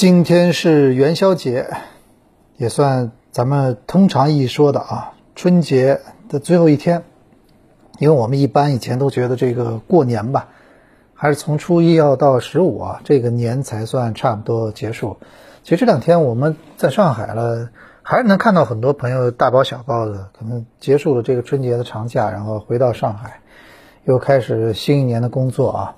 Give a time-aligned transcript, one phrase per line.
[0.00, 1.68] 今天是元宵节，
[2.56, 6.00] 也算咱们通常意义说的啊春节
[6.30, 7.02] 的最后一天。
[7.98, 10.48] 因为我们一般以前都觉得这个过年吧，
[11.12, 15.18] 还是从初一要到十五啊，这个年才算差不多结束。
[15.64, 17.68] 其实这两天我们在上海了，
[18.00, 23.42] 还是能看到很多朋友大包小包的，可能结束了这个春节的长假，然后回到上海，
[24.04, 25.96] 又开始新一年的工作啊。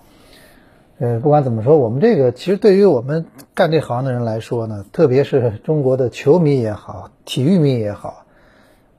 [1.02, 8.24] 呃，不管怎么说，我们这个其实对于我们干这行的人来说呢，特别是中国的球迷也好，体育迷也好，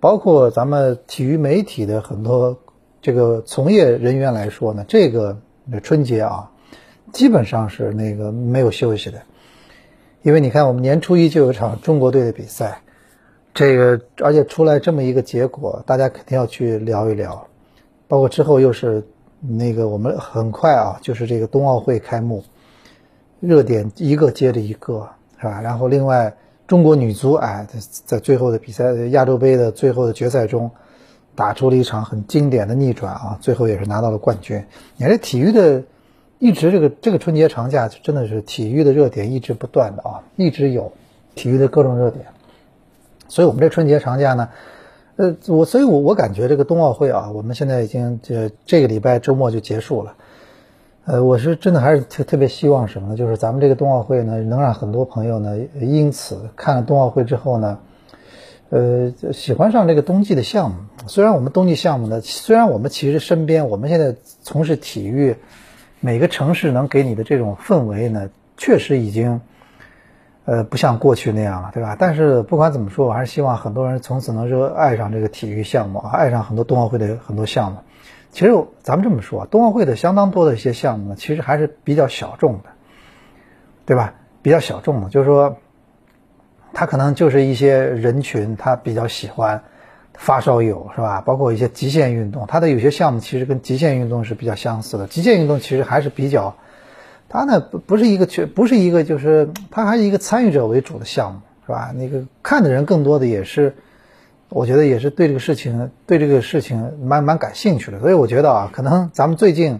[0.02, 2.60] 包括咱们体育媒体的很多。
[3.02, 5.38] 这个从业人员来说呢，这个
[5.82, 6.52] 春节啊，
[7.14, 9.22] 基本上是那个没有休息的，
[10.24, 12.82] 因为你看，我们年初一就有一场中国队的比赛，
[13.54, 17.48] 这个而且出来这么一个结果，大家肯定要去聊一聊，
[18.10, 19.08] 包括之后又是
[19.48, 22.44] 那个我们很快啊，就是这个冬奥会开幕，
[23.40, 25.62] 热点一个接着一个，是吧？
[25.62, 26.36] 然后另外
[26.68, 30.72] 中国女足哎，在在最后的比赛亚洲杯的最后的决赛中。
[31.36, 34.64] 打出了一场很经典的逆转啊，最后也是拿到了冠军。
[34.98, 35.82] 你看这体育的，
[36.38, 40.94] 一直这个这个春节长假真的是体育的热点一直不断的啊，一直有
[41.34, 42.28] 体育的各种热点。
[43.28, 44.50] 所以我们这春节长假呢，
[45.16, 50.16] 呃，我所以我我感觉这个冬奥会啊，我们现在已经这这个礼拜周末就结束了。
[51.06, 53.16] 呃，我是真的还是特特别希望什么呢？
[53.16, 57.80] 就是咱们这个冬奥会呢，能让很多朋友呢，因此看了冬奥会之后呢。
[58.70, 60.78] 呃，喜欢上这个冬季的项目。
[61.06, 65.36] 虽然我们冬季项目呢，虽然我们其实身边我们现在从事体育，
[66.00, 69.42] 每个城市能给你的这种氛围呢，确实已经，
[70.46, 71.96] 呃，不像过去那样了，对吧？
[71.98, 77.80] 但是不管怎么说，我还是希望很多人从此能热爱上这个体育项目，爱上很多冬奥会的很多项目。
[78.32, 82.70] 其实咱们这么说，冬奥会的相当多的一些项目呢，其实还是比较小众的，
[83.86, 84.16] 对吧？
[84.42, 85.58] 比较小众的，就是说。
[86.76, 89.62] 他可能就是一些人群，他比较喜欢
[90.16, 91.22] 发烧友是吧？
[91.22, 95.06] 包括一些极限运动，它的有些项目其实跟极限运动是比较相似的。
[95.06, 96.56] 极限运动其实还是比较，
[97.34, 101.92] 它呢不不是一个全不是一个就是它还是一个参与者为主的项目是吧？
[101.98, 103.76] 那个看的人更多的也是，
[104.50, 108.00] 我觉得也是对这个事情对这个事情蛮蛮感兴趣的。
[108.00, 109.80] 所以我觉得啊，可能咱们最近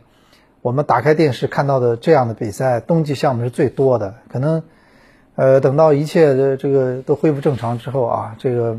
[0.64, 4.64] 我们打开电视看到的这样的比赛，冬季项目是最多的，可能。
[5.36, 8.78] 呃，等到一切的这个都恢复正常之后啊，这个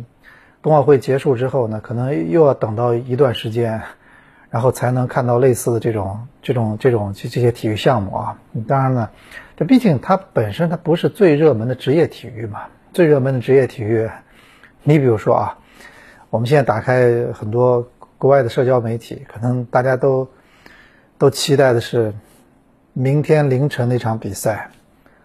[0.62, 3.82] 冬奥会结束之后呢，可能又要等到一段时间，
[4.54, 8.38] 然后才能看到类似的这种、这种、这种这这些体育项目啊。
[8.68, 9.10] 当然了，
[9.56, 12.60] 这毕竟它本身它不是最热门的职业体育嘛。
[12.92, 14.08] 最热门的职业体育，
[14.84, 15.58] 你比如说啊，
[16.30, 20.28] 我们现在打开很多国外的社交媒体，可能大家都
[21.18, 22.14] 都期待的是
[22.92, 24.70] 明天凌晨那场比赛。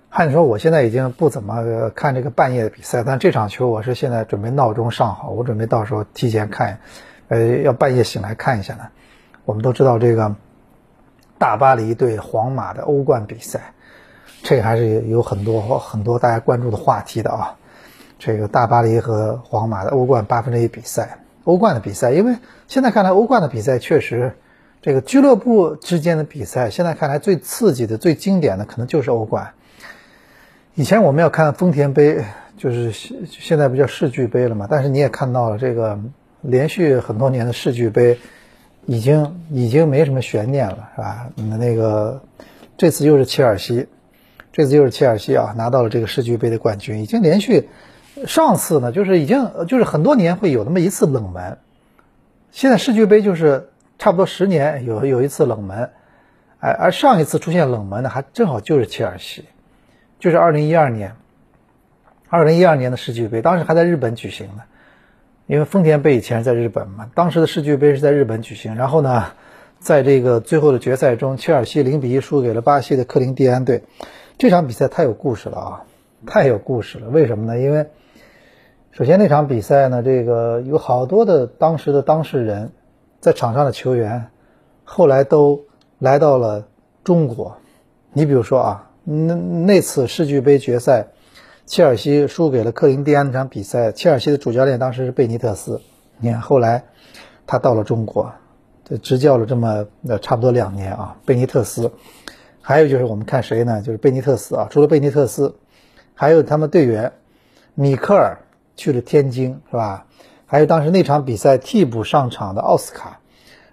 [0.10, 6.80] 按说我现在已经不怎么看这个半夜的比赛，但这场球我是现在准备闹钟上好，我准备到时候提前看，
[7.28, 8.88] 呃，要半夜醒来看一下呢。
[9.50, 10.36] 我们都知道这个
[11.40, 13.74] 大巴黎对皇马的欧冠比赛，
[14.44, 17.58] 这个还是有很多很多大家关注的话题的啊。
[18.20, 22.36] 这个大巴黎和皇马的欧冠八分之一比赛，欧冠的比赛，因为
[22.68, 24.36] 现在看来欧冠的比赛确实，
[24.84, 29.54] 这个俱乐部之间的比赛，现在看来最刺激的、最经典的可能就是欧冠。
[30.76, 32.24] 以前我们要看丰田杯，
[32.56, 34.68] 就是现现在不叫世俱杯了嘛？
[34.70, 35.98] 但是你也看到了，这个
[36.42, 38.20] 连续很多年的世俱杯，
[38.86, 41.30] 已经已经没什么悬念了，是吧？
[41.36, 42.22] 那个
[42.78, 43.88] 这次又是切尔西，
[44.52, 47.70] 这次又是切尔西啊，拿到了这个世俱杯的冠军，已经连续
[48.26, 51.58] 上次呢，就是已经就是很多年会有那么一次冷门，
[52.52, 55.92] 现在世俱杯就是差不多十年有有一次冷门，
[56.60, 59.46] 哎，而上一次出现冷门的还正好就是切尔西。
[60.20, 61.14] 就是二零一二年，
[62.28, 64.64] 二零一二年的世俱杯，当时还在日本举行的，
[65.50, 67.10] 因为丰田杯以前在日本嘛。
[67.16, 69.26] 当时的世俱杯是在日本举行，然后呢，
[69.80, 73.82] 在这个最后的决赛中，切尔西零比一输给了巴西的克林蒂安队。
[74.38, 75.82] 这场比赛太有故事了啊，
[76.28, 77.10] 太有故事了。
[77.10, 77.60] 为什么呢？
[77.60, 77.88] 因为
[78.92, 82.72] 首先那场比赛呢，这个有好多的当时的当事人，
[83.20, 84.28] 在场上的球员，
[84.84, 85.66] 后来都
[85.98, 86.68] 来到了
[87.04, 87.58] 中国。
[88.14, 88.86] 你比如说啊。
[89.12, 91.08] 那那次世俱杯决赛，
[91.70, 95.84] 切尔西输给了克林蒂安那场比赛，切尔西的主教练当时是贝尼特斯。
[96.18, 96.86] 你看后来
[97.46, 98.34] 他到了中国，
[98.86, 101.18] 这执教了这么呃差不多两年啊。
[101.28, 101.92] 贝尼特斯，
[102.60, 103.84] 还有就是我们看谁呢？
[103.84, 104.68] 就是贝尼特斯啊。
[104.72, 105.58] 除了贝尼特斯，
[106.16, 107.14] 还有他们队员
[107.76, 108.40] 米克尔
[108.76, 110.08] 去了天津，是吧？
[110.48, 113.20] 还有当时那场比赛替补上场的奥斯卡，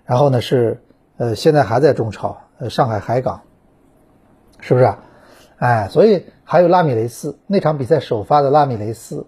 [0.05, 0.83] 然后呢是
[1.17, 3.41] 呃现在还在中超，呃上海海港，
[4.61, 4.85] 是不是？
[4.85, 4.99] 啊
[5.59, 9.27] 哎，所以还有拉米雷斯那场比赛首发的拉米雷斯，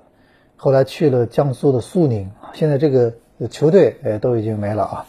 [0.56, 3.14] 后来去了江苏的苏宁，现在这个
[3.50, 5.06] 球队哎都已经没了啊。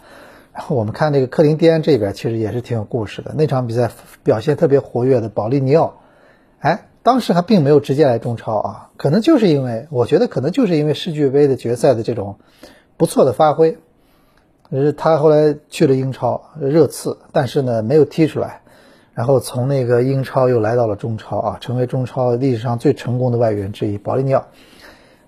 [0.53, 3.91] 然后我们看这个克林蒂安这边其实也是挺有故事的，那场比赛
[4.23, 5.99] 表现特别活跃的保利尼奥，
[6.59, 12.39] 哎，当时还并没有直接来中超啊，可能就是因为我觉得可能就是因为世俱杯的决赛的这种
[12.97, 13.77] 不错的发挥。
[14.71, 18.61] 是他后来去了英超热刺，但是呢没有踢出来，
[19.19, 23.97] 然后从那个英超又来到了中超啊，成为中超历史上最成功的外援之一。
[23.97, 24.45] 保利尼奥，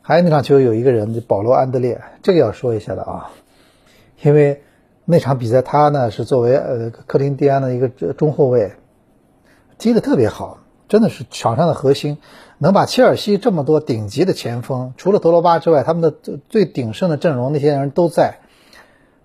[0.01, 3.31] 还有那场球有一个人，保罗安德烈，这个要说一下的啊，
[4.21, 4.61] 因为
[5.03, 8.71] 那场比赛他呢是作为呃克林蒂安的一个中后卫，
[9.77, 12.17] 踢得特别好，真的是场上的核心，
[12.59, 16.13] 能把切尔西这么多顶级的前锋，除了德罗巴之外，他们的
[16.47, 18.37] 最鼎盛的阵容那些人都在。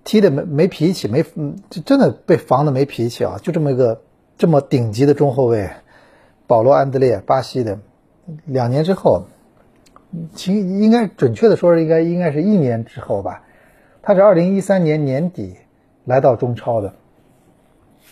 [0.02, 3.40] 踢的没没脾气，没嗯，真的被防的没脾气啊！
[3.42, 4.02] 就这么一个
[4.38, 5.70] 这么顶级的中后卫，
[6.46, 7.78] 保罗·安德烈，巴西的，
[8.44, 9.24] 两年之后，
[10.34, 13.42] 其应该准确的说是应该应该是一年之后吧，
[14.02, 15.56] 他是二零一三年年底
[16.04, 16.92] 来到中超的，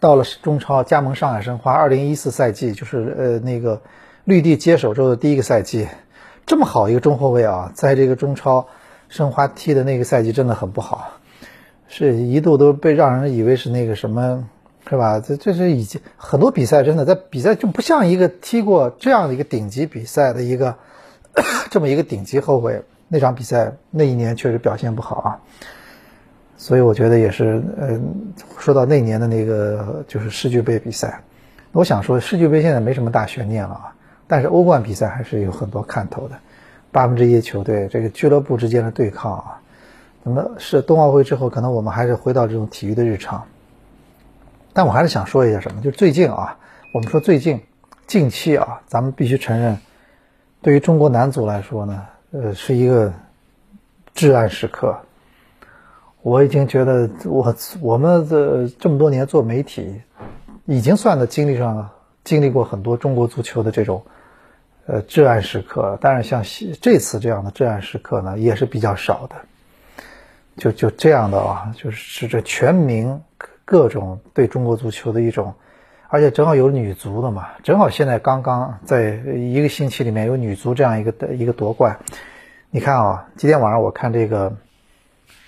[0.00, 3.82] 到了中超加盟上海申花，二零一四赛季就是呃那个
[4.24, 5.88] 绿地接手之后的第一个赛季，
[6.46, 8.66] 这么好一个中后卫啊，在这个中超
[9.08, 11.20] 申花踢的那个赛季真的很不好。
[11.86, 14.48] 是一度都被让人以为是那个什么，
[14.88, 15.20] 是吧？
[15.20, 20.76] 这这是已经很多比赛真的在比赛就不像一个踢过这样的一个顶级比赛的一个
[21.70, 22.82] 这么一个顶级后卫。
[23.08, 25.38] 那场比赛那一年确实表现不好啊，
[26.56, 27.62] 所以我觉得也是。
[27.78, 31.22] 嗯，说到那年的那个就是世俱杯比赛，
[31.72, 33.94] 我想说世俱杯现在没什么大悬念了啊，
[34.26, 36.36] 但是欧冠比赛还是有很多看头的。
[36.90, 39.60] 八分之一球队这个俱乐部之间的对抗啊。
[40.22, 43.44] 那么是冬奥会之后，可能我们还是回到这种体育的日常。
[44.74, 46.58] 但我还是想说一下什么，就是最近啊，
[46.92, 47.62] 我们说最近
[48.06, 49.78] 近期啊，咱们必须承认，
[50.60, 53.14] 对于中国男足来说呢，呃，是一个
[54.14, 54.98] 至暗时刻。
[56.22, 60.00] 我已经觉得，我我们的这么多年做媒体，
[60.64, 61.90] 已经算的经历上
[62.24, 64.04] 经历过很多中国足球的这种
[64.86, 66.42] 呃至暗时刻，但是像
[66.80, 69.36] 这次这样的至暗时刻呢，也是比较少的。
[70.56, 73.20] 就就这样的啊，就是这全民
[73.64, 75.54] 各种对中国足球的一种，
[76.08, 81.98] 而且正好有女足的嘛，正好现在刚刚在一个星期里面有女足这样一个的一个夺冠。
[82.70, 84.52] 你看啊，今天晚上我看这个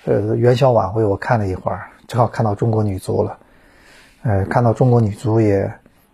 [0.07, 3.39] 呃元宵晚会，我看了一会儿，正好看到中国女足了。
[4.23, 5.71] 呃，看到中国女足也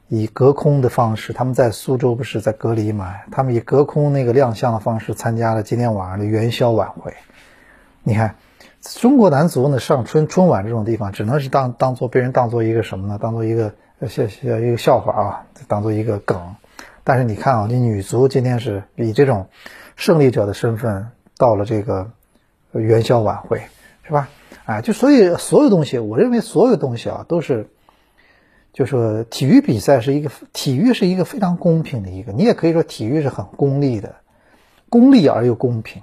[0.08, 7.14] 以隔空的方式，他们在苏州不是在隔离嘛，他们以隔空那个亮相的方式参加了今天晚上的元宵晚会。
[8.02, 8.34] 你看。
[8.82, 13.16] 中国男足呢，上春春晚这种地方，只能是当当做被人当做一个什么呢？
[13.20, 13.72] 当做一个
[14.08, 16.56] 笑笑一个笑话啊，当做一个梗。
[17.04, 19.46] 但是你看啊，你女足今天是以这种
[19.94, 22.10] 胜利者的身份到了这个
[22.72, 23.62] 元宵晚会，
[24.02, 24.28] 是吧？
[24.64, 27.68] 啊，就所以所有东西，我认为所有东西啊，都是，
[28.72, 34.16] 就说体育比赛是一个体育是一个非常公平的一个，你也可以说体育是很功利的，
[34.88, 36.02] 功利而又公平，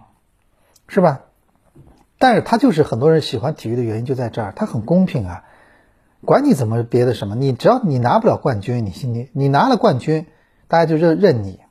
[0.87, 1.19] 是吧？
[2.21, 5.45] 但是他就是很多人喜欢体育的原因就在这儿，他很公平啊，
[6.25, 10.27] 管你怎么别的什么，你只要你拿不了冠军，你心里你拿了冠军，
[10.67, 11.61] 大家就认认你，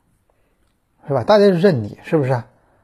[1.06, 1.22] 是吧？
[1.22, 2.42] 大家就认你，是不是？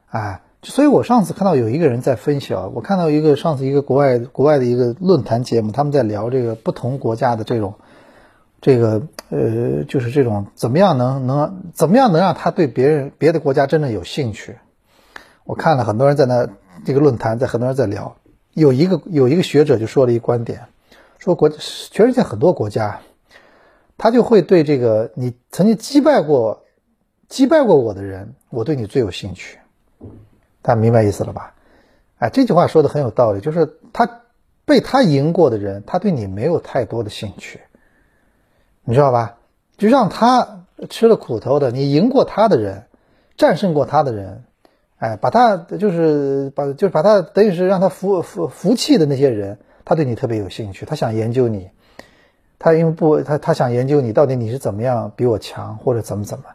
[0.09, 7.73] 啊，所以我上次看到有一个人在分析啊，我看到一个上次一个国外国外的一个论坛节目，他们在聊这个不同国家的这种，
[8.61, 14.59] 这个呃，就是这种怎么样能能怎么样能让他对别人别的国家真的有兴趣？
[15.45, 16.47] 我看了很多人在那。
[16.83, 18.15] 这个论坛在很多人在聊，
[18.53, 20.67] 有一个有一个学者就说了一观点，
[21.19, 22.99] 说国全世界很多国家，
[23.97, 26.63] 他就会对这个你曾经击败过
[27.29, 29.59] 击败过我的人，我对你最有兴趣。
[30.61, 31.53] 大家明白意思了吧？
[32.17, 34.21] 哎，这句话说的很有道理，就是他
[34.65, 37.61] 被他赢过的人，他对你没有太多的兴趣，
[38.83, 39.37] 你知道吧？
[39.77, 42.87] 就让他吃了苦头的，你赢过他的人，
[43.37, 44.43] 战胜过他的人。
[44.97, 51.69] 哎，把他就是把就是把他等于是让他服服服气的那些人，他对你特别有兴趣，他想研究你，
[52.59, 56.45] 他因为不他他想研究你到底你是怎么样比我强或者怎么怎么。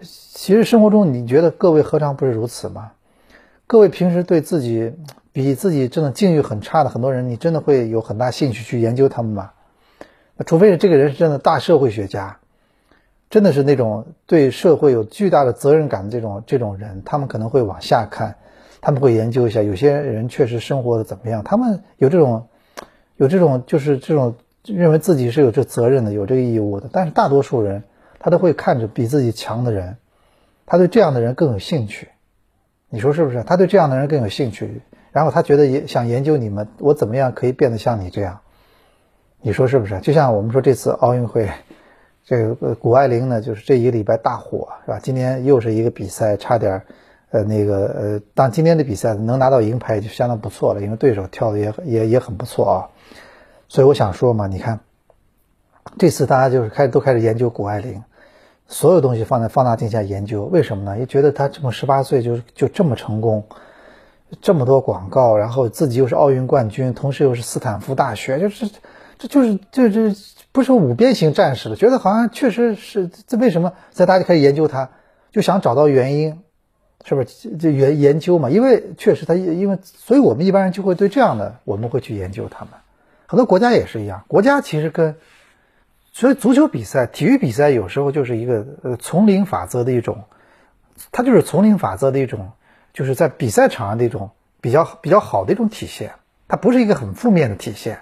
[0.00, 2.92] 其实生活中你觉得各位何尝不是如此吗？
[3.66, 4.92] 各位平时对自己
[5.32, 9.52] 比自己真的境遇很差的很多人，你真的会有很大兴趣去研究他们吗？
[10.46, 12.38] 除非是这个人是真的大社会学家。
[13.32, 18.36] 真的是那种对社会有巨大的责任感的这种这种人，他们可能会往下看，
[18.82, 22.48] 他们会研究一下，有些人确实生活的怎么样，他们有这种，
[23.16, 24.34] 有这种就是这种
[24.66, 26.90] 认为自己是有这责任的，有这个义务的。
[26.92, 27.84] 但是大多数人，
[28.18, 29.96] 他都会看着比自己强的人，
[30.66, 32.08] 他对这样的人更有兴趣。
[32.90, 33.42] 你说是不是？
[33.44, 38.40] 他对这样的人更有兴趣，然后他觉得也想研究你们，我怎么样可以变得像你这样？
[39.40, 40.00] 你说是不是？
[40.00, 41.48] 就像我们说这次奥运会，
[42.24, 45.00] 这个谷爱凌呢，就是这一个礼拜大火，是吧？
[45.02, 46.82] 今天又是一个比赛，差点，
[47.30, 52.76] 呃，那个呃，当今天的比赛能拿到银牌就相当不错了，因为对手跳的也也也很不错啊。
[53.68, 54.80] 所以我想说嘛，你看，
[55.98, 58.02] 这次大家就是开都开始研究谷爱凌。
[58.68, 60.98] 所有东西放在放大镜下研究，为什么呢？
[60.98, 63.44] 也觉得她这么十八岁就就这么成功，
[64.40, 68.70] 这么多广告，然后自己又是奥运冠军，同时又是斯坦福大学，就是
[69.22, 70.16] 这就是这这
[70.50, 71.76] 不是五边形战士了？
[71.76, 73.72] 觉得好像确实是这为什么？
[73.92, 74.90] 在大家开始研究他，
[75.30, 76.40] 就想找到原因，
[77.04, 77.56] 是不是？
[77.56, 78.50] 这研研究嘛？
[78.50, 82.74] 因为确实他因为，所以我们一般人就会对这样的我们会去研究他们。
[83.26, 85.14] 很多国家也是一样，国家其实跟。
[86.14, 90.24] 所以足球比赛、体育比赛有时候就是一个呃丛林法则的一种，
[91.12, 92.50] 它就是丛林法则的一种，
[92.92, 96.12] 就是在比赛场上的一种比较比较好的一种体现。
[96.48, 98.00] 它不是一个很负面的体现。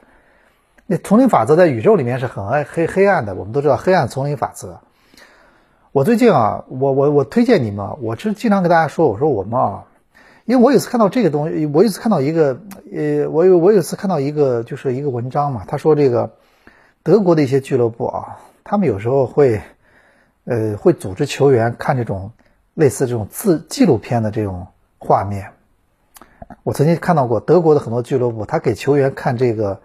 [0.93, 4.81] 那丛林法则在宇宙里面是很暗黑黑暗的，我们都知道黑暗丛林法则。
[5.93, 9.85] 我最近啊，我我我推荐你们，我是经常跟大家说，我说我们啊，
[10.47, 12.59] 因为我有次看到这个东西，我有次看到一个
[12.93, 16.33] 呃，我有我有次看到一个就是一个文章嘛，他说这个。
[17.05, 19.63] 德国的一些俱乐部啊，他们有时候会，
[20.45, 22.33] 呃，会组织球员看这种
[22.75, 24.67] 类似这种自纪录片的这种
[24.99, 25.53] 画面。
[26.65, 29.81] 我曾经看到过德国的很多俱乐部，他给球员看这个，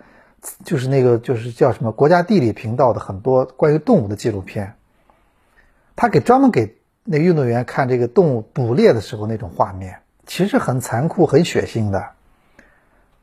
[0.63, 4.75] 就是那个就是叫什么国家地理频道的很多关于动物的纪录片。
[5.95, 12.09] 他给专门给那运动员看这个动物捕猎的时候那种画面，其实很残酷、很血腥的，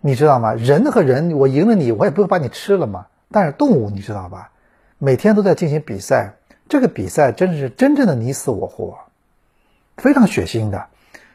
[0.01, 0.55] 你知道吗？
[0.55, 3.07] 人和人，我赢了你，我也不会把你吃了嘛。
[3.31, 4.51] 但是动物你知道吧？
[4.99, 6.37] 每天都在进行比赛，
[6.69, 8.99] 这个比赛真的是真正的你死我活，
[9.97, 10.87] 非常血腥的。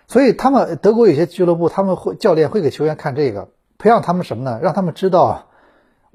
[0.07, 4.59] 所以他们德国有些俱乐部，他们会教练会给球员看这个，培养他们什么呢？
[4.63, 5.46] 让他们知道，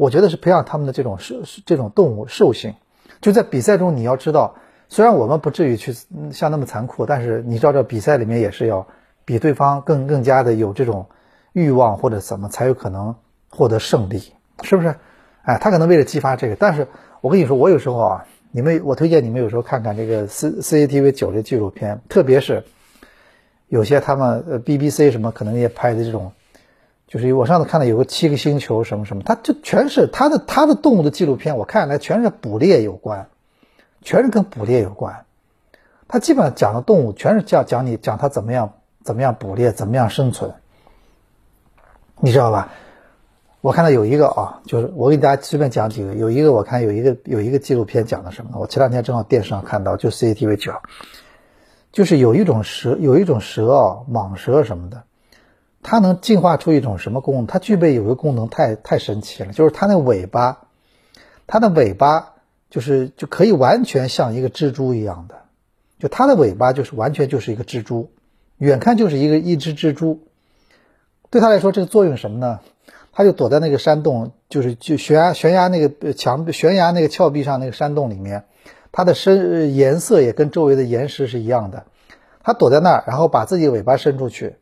[0.03, 2.75] 我觉得是培养他们的这种兽这种动物兽性。
[3.21, 4.57] 就在比赛中，你要知道，
[4.89, 5.95] 虽然我们不至于去
[6.33, 8.85] 像那么残酷，但是你知道这比赛里面也是要
[9.25, 11.07] 比对方更更加的有这种
[11.53, 13.15] 欲望或者怎么才有可能
[13.49, 14.33] 获得胜利，
[14.65, 14.97] 是不是？
[15.45, 16.89] 哎，他可能为了激发这个，但是
[17.21, 22.65] 我跟你说，我有时候啊，你们我推荐你们有时候看看这个 C C C T V 九的纪录片，特别是
[23.69, 26.33] 有些他们呃 B B C 什么可能也拍的这种，
[27.13, 33.27] 就是我上次看到有个七个星球什么什么，它就全是它的它的动物的纪录片，我看来全是捕猎有关，
[34.01, 35.27] 全是跟捕猎有关，
[36.09, 38.73] 他基本上讲的动物全是讲讲你讲他怎么样
[39.05, 40.55] 怎么样捕猎，怎么样生存，
[42.19, 42.71] 你知道吧？
[43.61, 46.15] 我看到有一个啊，就是我给大家随便讲几个。
[46.15, 48.57] 有一个我看有一个有一个纪录片讲的什么呢？
[48.59, 50.73] 我前两天正好电视上看到，就 CCTV 九，
[51.93, 55.03] 就是有一种蛇，有一种蛇啊，蟒蛇什么的，
[55.83, 57.47] 它能进化出一种什么功能？
[57.47, 60.69] 它具备有一个功能，太太神奇了，就是它那尾巴，
[61.47, 62.35] 它的尾巴
[62.71, 65.43] 就是就可以完全像一个蜘蛛一样的，
[65.99, 68.11] 就它的尾巴就是完全就是一个蜘蛛，
[68.59, 70.21] 远看就是一个一只蜘蛛。
[71.31, 72.61] 对它来说，这个作用什么呢？
[73.13, 78.45] 它就躲在那个山洞，就是就悬崖悬崖那个墙悬崖那个峭壁上那个山洞里面，
[78.91, 81.85] 它的身颜色也跟周围的岩石是一样的。
[82.43, 84.57] 它躲在那儿，然后把自己尾巴伸出去，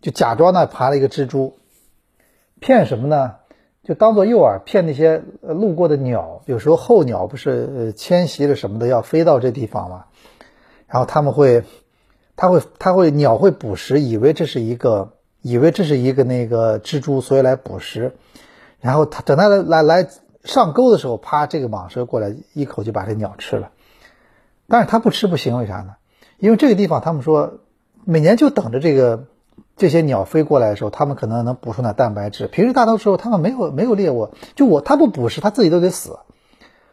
[0.00, 1.56] 就假装呢爬了一个蜘蛛，
[2.60, 3.36] 骗什么呢？
[3.82, 6.42] 就当做诱饵，骗那些路过的鸟。
[6.46, 10.04] 有时候候鸟不是迁徙了什么的要飞到这地方嘛，
[10.86, 11.64] 然后他们会，
[12.36, 15.12] 他会他会鸟会捕食，以为这是一个。
[15.42, 18.12] 以为这是一个那个蜘蛛，所以来捕食，
[18.78, 20.10] 然后他等他来来来
[20.44, 23.70] 上钩的时候，啪，这个蟒蛇过来一口就把这鸟吃了。
[24.68, 25.94] 但是他不吃不行，为啥呢？
[26.36, 27.60] 因为这个地方他们说
[28.04, 29.24] 每年就等着这个
[29.80, 32.46] 这些鸟飞过来的时候，它们可能能补充点蛋白质。
[32.46, 36.18] 平时大多数时候它们没有没有猎物，就我它不捕食，它自己都得死。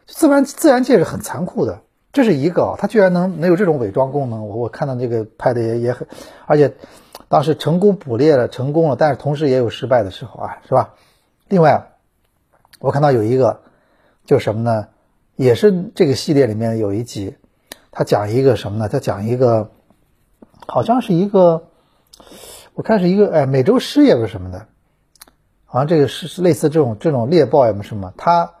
[0.06, 4.48] 自然自然界是很残酷的，这是一个，它居然能能有这种伪装功能。
[4.48, 6.08] 我我看到这个拍的也也很，
[6.46, 6.74] 而且。
[7.30, 10.94] 当时成功捕猎了，成功了，但是同时也有失败的时候啊，是吧？
[11.46, 11.90] 另外，
[12.78, 13.60] 我看到有一个，
[14.24, 14.88] 就什么呢？
[15.36, 17.36] 也是这个系列里面有一集，
[17.90, 18.88] 他讲一个什么呢？
[18.88, 19.72] 他讲一个，
[20.66, 21.64] 好像是一个，
[22.78, 24.66] 我看是一个，哎，美洲狮也不是什么的，
[25.64, 28.52] 好像这个是类似这种这种猎豹也不什么，它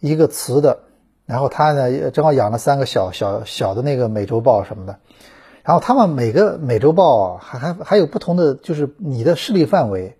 [0.00, 0.78] 一个雌的，
[1.26, 4.98] 然后它呢正好养了三个小小小的那个美洲豹什么的。
[5.62, 10.16] 然后他们每个美洲豹还还还有不同的，就是你的势力范围，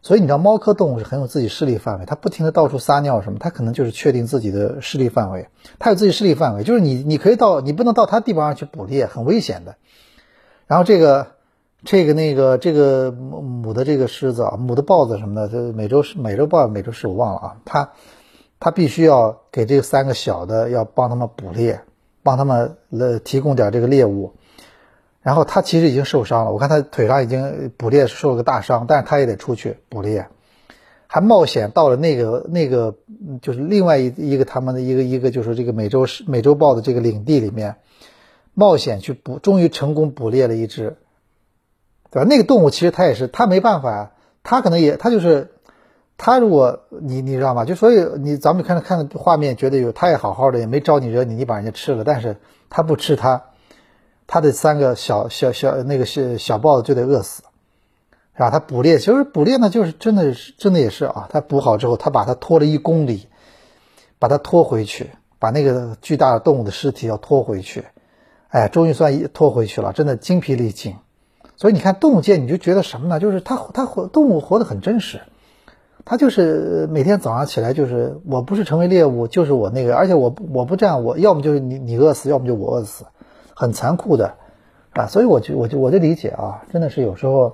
[0.00, 5.48] 所以你知道，猫科动物是很有自己势力范围，它不停的到处撒尿什么，它可能就是确定自己的势力范围。
[5.78, 9.76] 它有自己势力范围，就是你你可以到，你不能到它地方上去捕猎，很危险的。
[10.66, 11.31] 然后这个
[11.84, 17.92] 这个那个这个母母的这个狮子啊，母的豹子什么的，这美洲狮、美洲豹、美洲狮我忘了啊，它
[18.60, 21.80] 它必须要给这三个小的要帮他们捕猎，
[22.22, 24.34] 帮他们呃提供点这个猎物。
[25.22, 30.26] 然后他其实已经受伤了，我看他腿上已经捕猎受了个大伤，但是他也得出去捕猎，
[31.06, 32.96] 还冒险到了那个那个
[33.40, 37.76] 就是另外一一个他们的一个一个就是这个美洲狮美洲豹的这个领地里面，
[38.52, 40.96] 冒险去捕，终于成功捕猎了一只，
[42.12, 42.28] 对吧？
[42.28, 44.12] 那个动物其实它也是，它没办法，
[44.44, 45.50] 它可能也它就是，
[46.18, 47.64] 它如果你你知道吗？
[47.64, 52.36] 就所以你咱们看着看画面，觉得有它也好好的，也没招你惹你，你把人家吃了，但是
[52.68, 53.42] 它不吃它。
[54.26, 57.42] 它的三个小小小那个小小豹子就得饿死，
[58.34, 58.50] 是吧？
[58.50, 61.28] 它捕猎，其实捕猎呢，就是真的是真的也是啊。
[61.30, 63.26] 它捕好之后，它把它拖了一公里，
[64.18, 67.84] 把它拖回去，把那个巨大的动物的尸体要拖回去，
[68.48, 70.94] 哎，终于算拖回去了，真的精疲力尽。
[71.56, 73.20] 所以你看动物界，你就觉得什么呢？
[73.20, 75.20] 就是它它活动物活得很真实，
[76.04, 83.04] 它就是每天早上起来就是我不是成为猎物，就是我那个，而且我我不这样，我要么就是你你饿死，要么就我饿死。
[83.54, 84.34] 很残酷的，
[84.94, 87.52] 啊，所以我就我就我就理解啊，真的是有时候，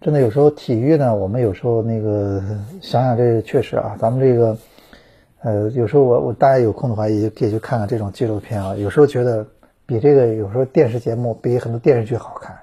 [0.00, 2.42] 真的有时候体育呢，我们有时候那个
[2.80, 4.56] 想想这确实啊，咱们这个，
[5.42, 9.46] 呃，有时候我我大家有空的话也可以去看看这种纪录片啊，有时候觉得
[9.86, 12.58] 比这个有时候电视节目比很多电视剧好看，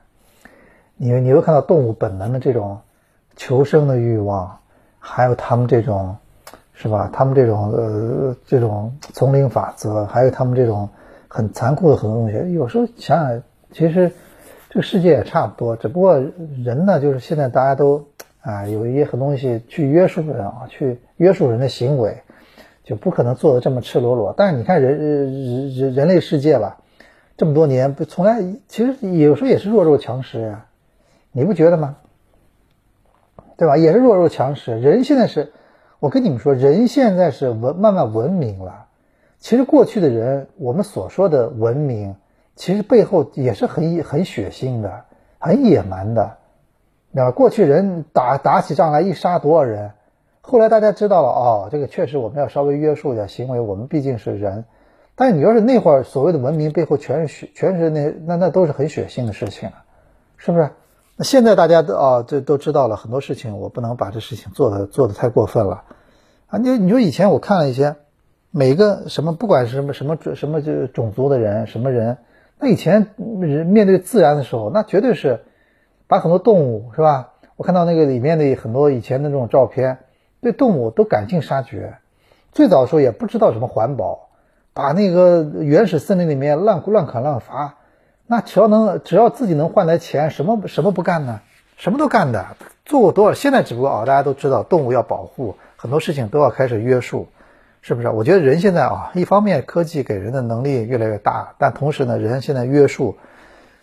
[0.99, 2.79] 你你会看到动物本能的这种
[3.35, 4.59] 求生的欲望，
[4.99, 6.15] 还有他们这种
[6.73, 7.09] 是吧？
[7.12, 10.88] 他们这种呃这种丛林法则，还有他们这种。
[11.31, 14.12] 很残酷的很多东西，有时候想想，其实
[14.67, 18.03] 这个世界也差不多，只不过人呢，就是现在大家都
[18.41, 22.23] 啊，有一些很多东西去约束人啊，去约束人的行为，
[22.83, 24.33] 就不可能做的这么赤裸裸。
[24.35, 26.79] 但是你看人人人人类世界吧，
[27.38, 30.65] 这么多年不从来，其实有时候也是弱肉强食呀，
[31.32, 31.98] 你不觉得吗？
[33.58, 33.78] 对吧？
[33.78, 34.80] 也是弱肉强食。
[34.80, 35.52] 人现在是，
[36.00, 38.86] 我跟你们说，人现在是文慢慢文明了。
[39.38, 42.15] 其实过去的人，我们所说的文明，
[42.56, 45.06] 其实背后也是很很血腥的，
[45.39, 46.38] 很野蛮的，
[47.12, 49.92] 那过去人打打起仗来一杀多少人，
[50.42, 54.65] 后来大家知道了，哦，这个确实我们要稍微约束一下行为，我们毕竟是人。
[55.15, 59.84] 但你要是那会儿所谓的文明背后全是血，全是那那那都是很血腥的事情啊，
[60.38, 60.70] 是不是？
[61.19, 65.84] 那现在大家都啊，这都知道了很多事情，我不能把这事情做的做的太过分了
[66.47, 66.58] 啊！
[66.60, 67.97] 你你说以前我看了一些。
[68.51, 72.17] 每个什么，不管是什么什么什么就种族的人，什么人，
[72.58, 75.41] 那以前人面对自然的时候，那绝对是
[76.08, 77.34] 把很多动物是吧？
[77.58, 79.99] 我看到那个里面的很多以前的那种照片，
[80.41, 81.97] 对动物都赶尽杀绝。
[82.51, 84.29] 最早的时候也不知道什么环保，
[84.73, 87.75] 把那个原始森林里面乱乱砍乱伐，
[88.32, 91.42] 那只要能只要自己能换来钱，什么什么不干呢？
[91.78, 92.46] 什么都干的，
[92.86, 93.34] 做过多少？
[93.34, 97.28] 现在只不过啊，大家都知道动物要保护，很多事情都要开始约束。
[97.82, 98.10] 是不是？
[98.10, 103.18] 我觉得人现在啊，一方面科技给人的能力越来越大，但同时呢，人现在约束，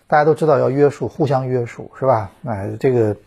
[0.07, 2.29] 大家都知道要约束，互相约束，是吧？
[2.45, 3.17] 哎，这个，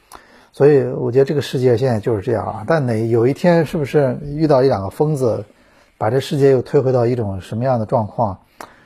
[0.52, 2.64] 所以我觉得这个世界现在就是这样啊。
[2.68, 5.44] 但哪有一天是不是遇到一两个疯子，
[5.98, 8.38] 把这世界又推回到一种什么样的状况？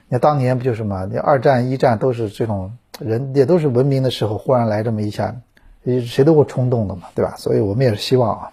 [0.08, 1.04] 你看当年不就是嘛？
[1.04, 5.34] 你二战、一战都是这种人，也都是文明的时候，忽然来这么一下，
[6.06, 7.34] 谁都会冲动的嘛，对吧？
[7.36, 8.50] 所以我们也是希望啊，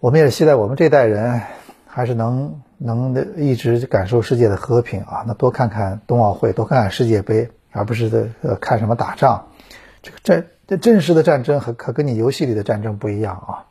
[0.00, 1.40] 我们也是期待我们这代人。
[1.86, 9.46] 还是能能一直感受世界的和平啊，那多看看冬奥会，多看看世界杯，而不是的呃看什么打仗。
[10.02, 13.70] 这个战这真实的战争和可跟你游戏里的战争不一样啊。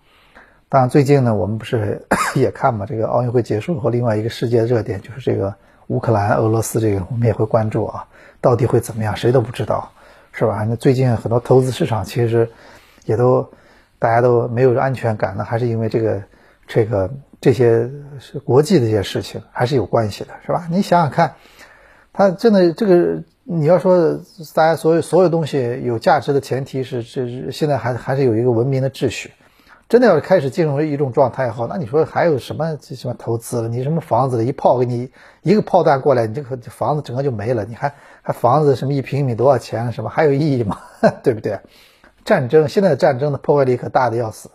[0.70, 5.54] 当然最近呢，我们不是 也看嘛，这个奥运会结束后，另外一个世界热点就是这个
[5.94, 8.08] 乌克兰俄罗斯这个，我们也会关注啊，
[8.42, 9.92] 到底会怎么样，谁都不知道，
[10.32, 10.66] 是吧？
[10.68, 12.50] 那最近很多投资市场其实
[13.06, 13.52] 也都
[14.00, 16.24] 大家都没有安全感，那还是因为这个
[16.68, 17.10] 这个。
[17.44, 20.66] 这些是国际的一些事情，还是有关系的，是吧？
[20.72, 21.36] 你想想看，
[22.14, 24.18] 它真的这个，你要说
[24.56, 29.34] 大家所有所有东西有价值的前提是，这现在还还是有一个文明的秩序。
[29.94, 33.68] 真的要开始进入一种状态后，那你说还有什么什么投资了？
[33.68, 35.08] 你什么房子一炮给你
[35.44, 37.64] 一个炮弹过来，你这个房子整个就没了。
[37.64, 39.92] 你还还房子什么一平米多少钱？
[39.92, 40.80] 什么还有意义吗？
[41.22, 41.60] 对不对？
[42.26, 44.50] 战争现在的战争的破坏力可大的要死。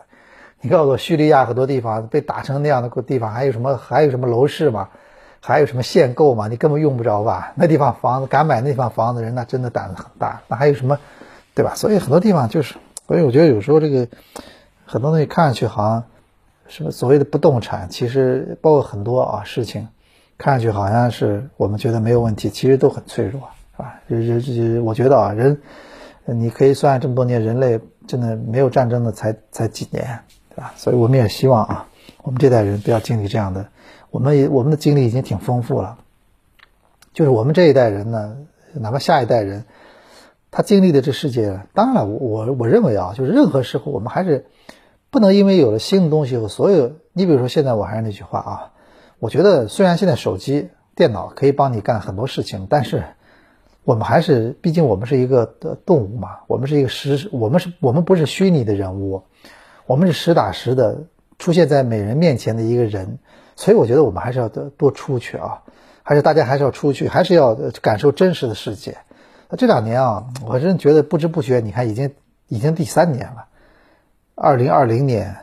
[0.60, 4.88] 你告诉我，叙利亚很多地方被打成那样的地方，还有什么还有什么楼市吗？
[5.40, 6.48] 还有什么限购吗？
[6.48, 7.52] 你根本用不着吧？
[7.54, 10.40] 那地方房子敢买那地方房子的人，那真的胆子很大。
[10.48, 10.98] 那还有什么，
[11.54, 11.76] 对吧？
[11.76, 12.74] 所以很多地方就是，
[13.06, 14.08] 所以我觉得有时候这个
[14.90, 16.04] 很多东西看上去好像
[16.66, 19.88] 什么所谓的不动产，其实包括很多啊事情，
[20.38, 24.00] 看上去好像是我们觉得没有问题，其实都很脆弱，是吧？
[24.06, 25.60] 人人，我觉得啊，人
[26.24, 30.72] 你可以算这么多年，人类真的没有战争的才才几年，对吧？
[30.76, 31.88] 所以我们也希望啊，
[32.22, 33.68] 我们这代人不要经历这样的。
[34.10, 35.98] 我们也我们的经历已经挺丰富了，
[37.12, 38.38] 就是我们这一代人呢，
[38.72, 39.66] 哪怕下一代人，
[40.50, 44.46] 他经历的这世界，当然了，我我认为啊，就是任何时候我们还是
[45.10, 48.72] 不能因为有了新的东西和所有，你比如说现在我还是那句话啊，
[49.18, 53.04] 我觉得虽然现在手机、电脑可以帮你干很多事情，但是
[53.84, 59.22] 我们还是，毕竟我们是一个的动物嘛，我们是一个实，我们是我们不是虚拟的人物，
[59.86, 61.04] 我们是实打实的
[61.38, 63.18] 出现在美人面前的一个人。
[63.56, 65.62] 所以我觉得我们还是要多多出去啊，
[66.04, 68.98] 还是大家还是要出去，还是要感受真实的世界。
[69.56, 72.14] 这两年啊，我真觉得不知不觉，你看已经
[72.46, 73.47] 已经第三年了，
[74.40, 75.36] 二零二零年、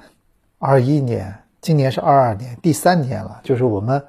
[0.58, 3.42] 二一年，今年是二二年，第三年了。
[3.44, 4.04] 就是我们，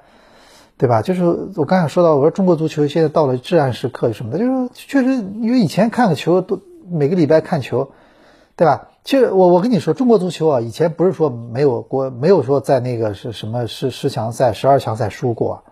[0.77, 1.01] 对吧？
[1.01, 1.25] 就是
[1.57, 7.91] 我刚才说到，我说中国足球现在到了至暗时刻什么的，就是确实因为以前看个球都每个礼拜看球，
[8.55, 8.87] 对吧？
[9.03, 15.65] 其实我我跟你说，中国足球啊，以前不是说没有过，没有说在那个是什么十十强赛、十二强赛输过，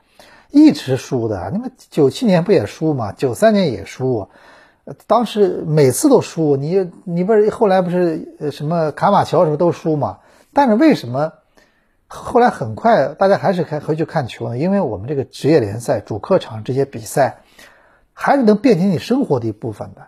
[0.51, 1.51] 一直输的。
[1.51, 3.13] 你们九七年不也输吗？
[3.13, 4.27] 九三年也输，
[5.07, 6.55] 当时每次都输。
[6.55, 10.19] 你你不是后来不是什么卡马乔什么都输吗？
[10.53, 11.33] 但是为什么
[12.07, 14.57] 后来很快大家还是开回去看球呢？
[14.57, 17.39] 因为我们这个职业联赛主客场这些比赛，
[18.13, 20.07] 还是能变成你生活的一部分的，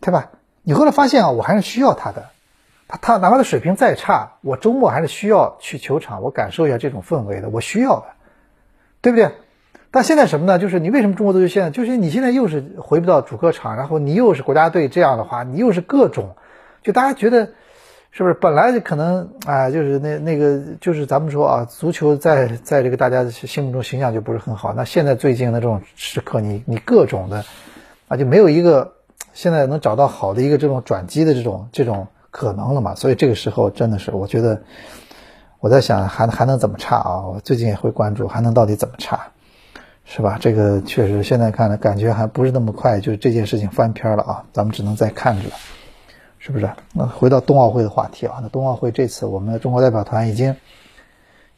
[0.00, 0.30] 对吧？
[0.62, 2.26] 你后来发现啊，我还是需要他的。
[2.88, 8.06] 他他哪怕他水平再差，我周末还是需要去球场，我感受一下这种氛围的，我需要的，
[9.00, 9.32] 对不对？
[9.92, 10.58] 但现在什么呢？
[10.58, 16.34] 就是你为什么中国足球现在就是你现在又是回不到主客场，然后你又是国家队这样的话，你又是各种，
[16.82, 17.50] 就大家觉得
[18.10, 18.34] 是不是？
[18.34, 24.72] 本来可能啊，就是那那个就是咱们说啊，足球在在这个大家心目中形象就不是很好。
[24.72, 27.44] 那现在最近的这种时刻，你你各种的
[28.08, 28.94] 啊，就没有一个
[29.32, 32.08] 现在能找到好的一个这种转机的这种这种。
[32.34, 32.94] 可能了嘛？
[32.94, 34.62] 所以这个时候真的是，我觉得
[35.60, 37.26] 我在想，还还能怎么差啊？
[37.26, 39.20] 我最近也会关注，还能到底怎么差，
[40.04, 40.38] 是吧？
[40.40, 44.44] 这个确实现在看来感觉还不是那么快，就是这件事情翻篇了啊！
[44.52, 45.48] 咱们只能再看着，
[46.38, 46.70] 是不是？
[46.92, 50.56] 那回到冬奥会的话题啊，那冬奥会这次我们中国代表团已经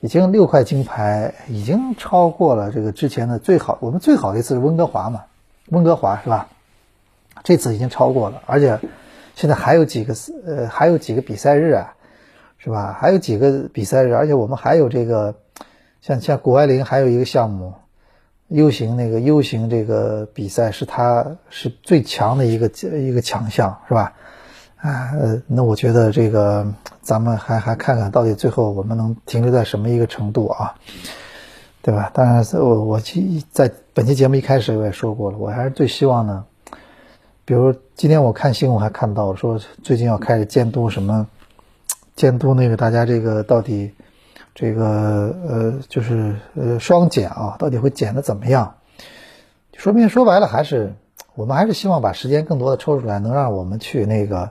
[0.00, 5.22] 已经六块金牌，已经超过了这个之前的最好，我们最好的一次是温哥华嘛？
[5.68, 6.48] 温哥华是吧？
[7.42, 8.78] 这次已经超过了，而且。
[9.36, 10.14] 现在还有几个
[10.46, 11.96] 呃，还有几个比赛日啊，
[12.56, 12.96] 是吧？
[13.00, 15.34] 还有几个比赛日，而且我们还有这个，
[16.00, 17.74] 像像谷爱凌还有一个项目
[18.54, 24.12] ，U 型那个 U 型这个比赛是它是最强的一个一个强项，是吧？
[24.76, 25.10] 啊，
[25.46, 26.66] 那我觉得这个
[27.02, 30.74] 咱们还还看看到底最后我们能停留在什么一个程度啊？
[31.82, 32.10] 对吧？
[32.14, 33.00] 当然，我我
[33.50, 36.44] 在本期节目一开始我也说过了，我还是最希望呢。
[37.44, 41.26] 比如今天我看新闻还看到说，最近要开始监督什么，
[42.16, 43.92] 监督那个大家这个到底
[44.54, 48.74] 这个呃就是呃双减啊，到底会减的怎么样？
[49.76, 50.94] 说明说白了还是
[51.34, 54.50] 我们还是希望把时间更多的抽出来，能让我们去那个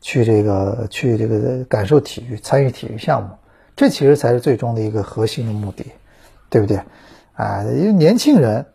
[0.00, 3.28] 去这个去这个感受体育，参与体育项目，
[3.76, 5.84] 这其实才是最终的一个核心的目的，
[6.48, 6.80] 对不对？
[7.34, 8.66] 啊，因为年轻人。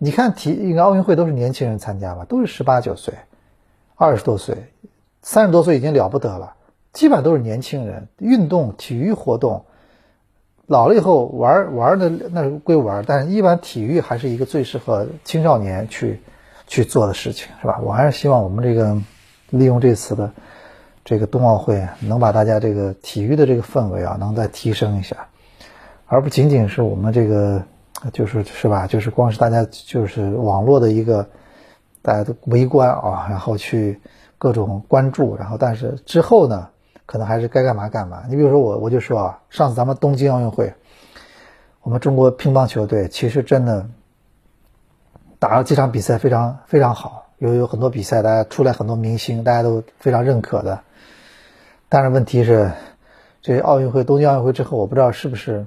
[0.00, 3.12] 你看体一个奥运会都是年轻人参加吧，都是十八九岁、
[3.96, 4.54] 二十多岁、
[5.22, 6.54] 三十多岁已经了不得了，
[6.92, 8.06] 基本都是年轻人。
[8.18, 9.64] 运动体育活动，
[10.68, 16.20] 老了以后玩玩的那归玩，但是一般体育还是一个最适合青少年去
[16.68, 17.80] 去做的事情，是吧？
[17.82, 18.96] 我还是希望我们这个
[19.50, 20.30] 利用这次的
[21.04, 25.16] 这个冬奥会，能把大家这个体育的这个氛围啊，能再提升一下，
[26.06, 27.62] 而不仅仅是我们这个。
[28.12, 28.86] 就是是吧？
[28.86, 31.28] 就是光是大家就是网络的一个
[32.00, 34.00] 大家都围观啊，然后去
[34.38, 36.68] 各种关注，然后但是之后呢，
[37.08, 38.24] 可能还是该干嘛干嘛。
[38.28, 40.74] 你比如说我，我就说啊，上次咱们东京奥运会，
[41.80, 43.88] 我们中国乒乓球队其实真的
[45.38, 50.80] 打了几场比赛非常非常好，有有很多比赛大家出来很多明星，大家都非常认可的。
[51.88, 52.70] 但是问题是，
[53.40, 55.64] 这奥运会东京奥运会之后，我不知道是不是。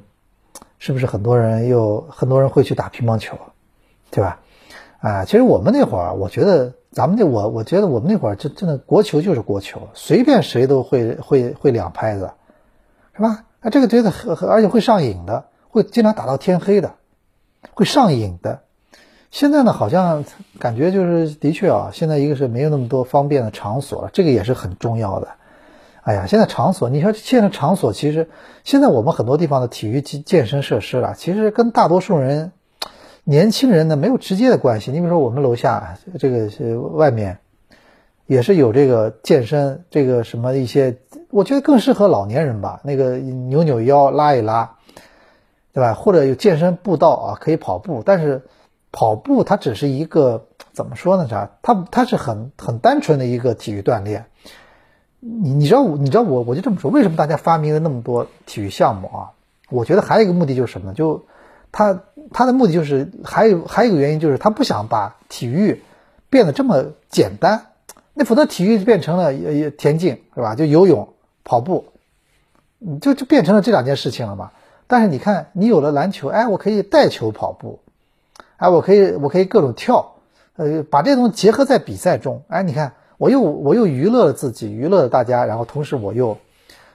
[0.84, 3.38] 是不是很多人又很多人会去打乒乓球，
[4.10, 4.40] 对吧？
[5.02, 12.32] 啊，其实我们那会儿，我觉得咱们那我我觉得我们那会儿真真的国球就是国球，随便谁都会会会两拍子，
[13.16, 13.46] 是吧？
[13.62, 16.94] 啊，这个觉得很而且会上瘾的，会经常打到天黑的，
[17.74, 18.62] 会上瘾的。
[19.32, 20.24] 现在呢，好像
[20.60, 25.30] 感觉就是的确啊，现在一个是没有那么多方便的场所了，这个也是很重要的
[26.04, 28.30] 哎呀，现在场所，你说现在场所，其实
[28.64, 32.52] 现在我们很多地方的体育健健身设施啊，其实跟大多数人
[33.24, 34.92] 年轻人呢没有直接的关系。
[34.92, 37.40] 你比如说我们楼下这个是外面
[38.26, 40.98] 也是有这个健身，这个什么一些，
[41.30, 42.80] 我觉得更适合老年人吧。
[42.84, 44.78] 那个扭扭腰、拉一拉，
[45.74, 45.94] 对吧？
[45.94, 48.04] 或者有健身步道啊，可以跑步。
[48.06, 48.44] 但是
[48.92, 51.28] 跑步它只是一个怎么说呢？
[51.28, 51.52] 啥？
[51.62, 54.26] 它它是很很单纯的一个体育锻炼。
[55.20, 59.32] 你你知道我你知道我我就这么说，为什么大家发明了那么多体育项目啊？
[59.70, 60.94] 我觉得还有一个目的就是什么呢？
[60.94, 61.26] 就
[61.72, 65.82] 他他的目的就是还有还有一个原因就是他不想把体育
[66.30, 67.68] 变得这么简单，
[68.14, 70.56] 那否则体育就变成了也也田径是吧？
[70.56, 71.86] 就游泳、跑步，
[73.02, 74.52] 就就变成了这两件事情了嘛。
[74.88, 77.80] 但是你看，你有了篮球，哎，我可以带球跑步，
[78.58, 80.16] 哎，我可以我可以各种跳，
[80.56, 82.94] 呃，把这东西结合在比赛中，哎，你看。
[83.22, 86.40] 我又我又娱乐了自己，娱乐了大家，然后同时我又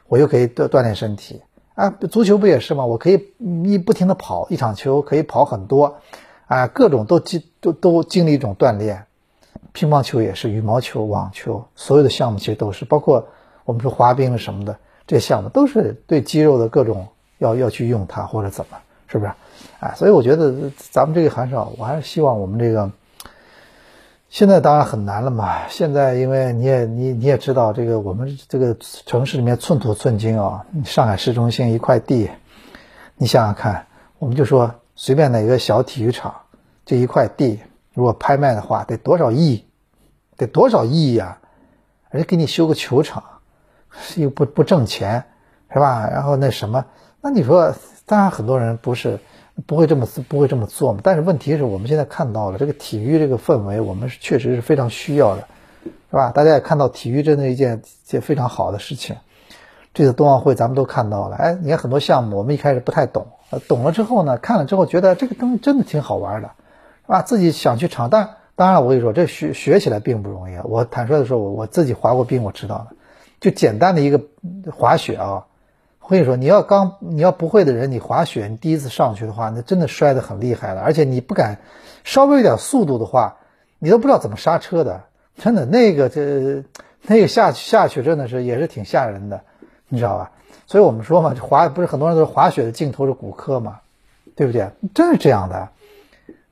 [0.09, 1.41] 我又可以锻锻炼身体
[1.77, 1.91] 啊！
[2.11, 2.85] 足球不也是吗？
[2.85, 3.33] 我可以
[3.65, 5.95] 一不停的跑，一场球可以跑很多
[6.47, 9.05] 啊，各种都经都都经历一种锻炼。
[9.73, 13.29] 乒乓球也是，羽毛球、网球，所有的项目其实都是，包括
[13.65, 17.07] 我们说滑冰什么的，这些项目都是对肌肉的各种
[17.39, 19.31] 要要去用它或者怎么，是不是？
[19.79, 22.91] 啊，所以我觉得咱们这个很少，我还是希望我们这个。
[24.29, 25.69] 现在当然很难了嘛！
[25.69, 32.31] 现在因为你也你你也知道，这个我们这个城市里面寸土寸金啊，上海市中心一块地，
[33.17, 33.87] 你想想看，
[34.19, 36.35] 我们就说随便哪个小体育场，
[36.85, 37.61] 这一块地
[37.95, 39.65] 如果拍卖的话，得多少亿，
[40.37, 41.39] 得多少亿呀！
[42.11, 43.23] 而且给你修个球场，
[44.17, 45.25] 又不不挣钱，
[45.73, 46.09] 是吧？
[46.11, 46.85] 然后那什么，
[47.21, 49.21] 那你说，当然很多人不是。
[49.65, 51.01] 不会这么不会这么做嘛？
[51.03, 55.49] 但是问题是我们现在看到了这个体育这个氛围，我们是确实是非常需要的，
[56.11, 56.31] 是吧？
[56.31, 59.17] 大家也看到体育真的一件件非常好的事情。
[59.95, 63.29] 这次冬奥会咱们都看到了，哎，你看很多项目我们一开始不太懂，
[63.67, 66.51] 懂了之后呢，看了之后觉得这个东西真的挺好玩的，
[67.07, 67.23] 是吧？
[67.23, 70.59] 自己想去尝，但当然我跟你说，这学学起来并不容易。
[70.65, 72.97] 我坦率的说，我我自己滑过冰，我知道的，
[73.41, 74.21] 就简单的一个
[74.71, 75.47] 滑雪啊。
[76.07, 80.81] 我跟你说，你要刚你要不会的人，你滑雪，你第一次上去的话，那真的摔得很厉害了。
[80.81, 81.59] 而且你不敢
[82.05, 83.39] 稍微有点速度的话，
[83.81, 85.03] 你都不知道怎么刹车的。
[85.37, 86.63] 真的，那个这
[87.03, 89.41] 那个下去下去真的是也是挺吓人的，
[89.89, 90.31] 你知道吧？
[90.69, 93.81] 所以我们说嘛，滑不是很多人都是滑雪的镜头是骨科嘛，
[94.37, 94.71] 对不对？
[94.95, 95.71] 真是这样的。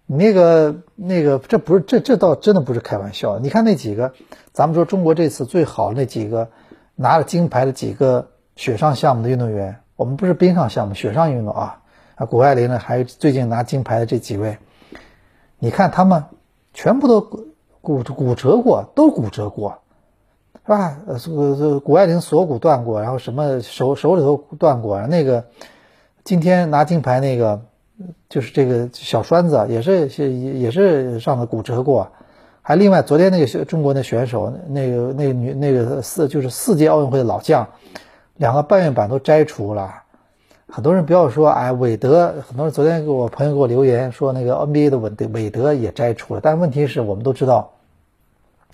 [0.07, 3.39] 那个那个，这不是这这倒真的不是开玩笑。
[3.39, 4.13] 你看那几个，
[4.53, 6.49] 咱们说中国这次最好那几个
[6.97, 8.31] 拿了金牌的几个。
[8.57, 11.81] 雪上项目的运动员，我们不是冰上项目，雪上运动啊，
[12.15, 14.59] 啊，谷爱凌呢，还有最近拿金牌的这几位，
[15.59, 16.25] 你看他们
[16.73, 17.21] 全部都
[17.81, 19.79] 骨骨折过，都骨折过，
[20.65, 20.99] 是吧？
[21.07, 25.45] 呃，这这谷爱凌锁骨断过，然后什么手手指头断过，那个
[26.23, 27.63] 今天拿金牌那个
[28.29, 30.29] 就是这个小栓子，也是也
[30.61, 32.13] 也是上的骨折过，
[32.63, 37.67] 还另外昨天那个中国那选手，那个那个女那个四就是四届奥运会的老将。
[38.37, 40.03] 两个半月板都摘除了，
[40.69, 47.75] 很多人不要说哎，韦德，很多人昨天给我朋友给我留言说那个 NBA 的韦德韦德也摘除了，但问题是我们都知道，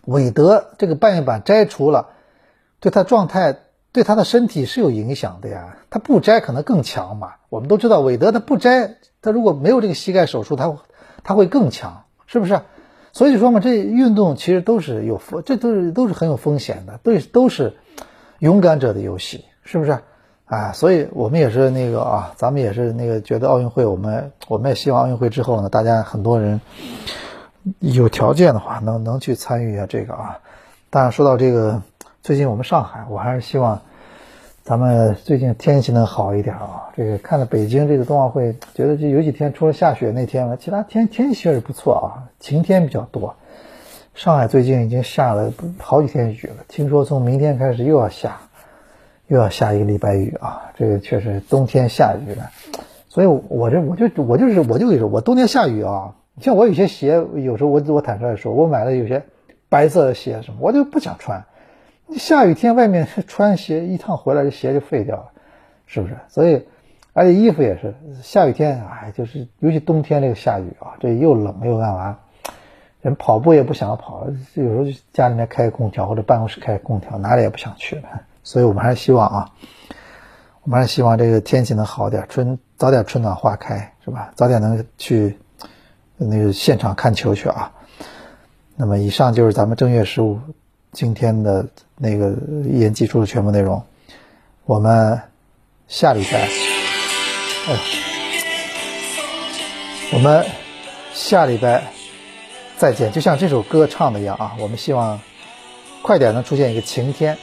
[0.07, 2.09] 韦德这个半月板摘除了，
[2.81, 3.59] 对他状态
[3.92, 7.35] 对他的身体是有影响的呀，他不摘可能更强嘛。
[7.51, 10.75] 我们都知道韦德他不摘，他如果没有这个膝盖手术，他
[11.23, 12.62] 他会更强，是不是？
[13.12, 17.77] 所以说嘛，这运动其实都是有风，这都是都是很有风险的，都都是
[18.38, 19.44] 勇敢者的游戏。
[19.71, 19.97] 是不是
[20.47, 20.73] 啊？
[20.73, 26.61] 所以我们也是那个啊，咱们也是那个觉得奥运会，我们我们也希望奥运会之后呢，大家很多人
[27.79, 30.41] 有条件的话，能能去参与一下这个啊。
[30.91, 31.81] 当然说到这个，
[32.21, 33.81] 最近我们上海，我还是希望
[34.65, 36.91] 咱们最近天气能好一点啊。
[36.97, 43.37] 这个看了北京这个冬奥会，觉得这有几天除了下雪那天，其他天天气确实不错啊，晴天比较多。
[44.17, 48.41] 上海最近已经下了好几天雨了，听说从明天开始又要下。
[49.31, 50.73] 又要下一个礼拜雨啊！
[50.77, 52.51] 这个确实冬天下雨了，
[53.09, 59.23] 所以我这我就我就是我就跟你说，我冬天下雨啊，像我有些鞋，有时候我我坦率的说，我买了有些
[59.69, 61.45] 白色的鞋什么，我就不想穿。
[62.16, 65.27] 下雨天外面穿鞋一趟回来，这鞋就废掉了，
[65.87, 66.16] 是不是？
[66.27, 66.66] 所以，
[67.12, 72.19] 而且衣服也是，下雨天哎，就是尤其冬天这个下雨啊，这又冷又干嘛，
[73.01, 78.03] 人跑步也不想跑，有时候家里面开空调或者办公室开空调，哪里也不想去了。
[78.42, 79.50] 所以我们还是希望啊，
[80.62, 84.33] 我们还是希望这个天气能好点，春早点春暖花开，是吧？
[84.35, 85.38] 早点能去
[86.16, 87.72] 那个现场看球去啊。
[88.76, 90.40] 那么以上就是咱们正月十五
[90.92, 93.83] 今天的那个一言既出的全部内容。
[94.64, 95.20] 我们
[95.87, 96.48] 下礼拜，
[97.68, 97.79] 哎，
[100.14, 100.46] 我们
[101.12, 101.92] 下礼拜
[102.79, 103.12] 再见。
[103.12, 105.20] 就像这首歌唱的一样啊，我们希望
[106.03, 107.37] 快点能出现一个晴天，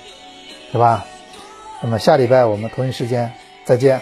[0.72, 1.06] 是吧？
[1.82, 3.32] 那么下礼拜我们同一时间
[3.64, 4.02] 再见。